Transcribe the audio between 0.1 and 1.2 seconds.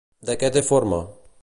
De què té forma?